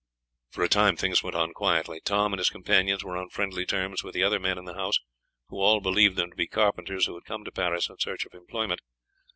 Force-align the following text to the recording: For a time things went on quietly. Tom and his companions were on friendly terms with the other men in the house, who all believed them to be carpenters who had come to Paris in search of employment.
For 0.49 0.63
a 0.63 0.67
time 0.67 0.95
things 0.97 1.21
went 1.21 1.35
on 1.35 1.53
quietly. 1.53 2.01
Tom 2.03 2.33
and 2.33 2.39
his 2.39 2.49
companions 2.49 3.03
were 3.03 3.15
on 3.17 3.29
friendly 3.29 3.67
terms 3.67 4.03
with 4.03 4.15
the 4.15 4.23
other 4.23 4.39
men 4.39 4.57
in 4.57 4.65
the 4.65 4.73
house, 4.73 4.99
who 5.49 5.59
all 5.59 5.79
believed 5.79 6.15
them 6.17 6.31
to 6.31 6.35
be 6.35 6.47
carpenters 6.47 7.05
who 7.05 7.13
had 7.13 7.25
come 7.25 7.43
to 7.45 7.51
Paris 7.51 7.87
in 7.87 7.99
search 7.99 8.25
of 8.25 8.33
employment. 8.33 8.79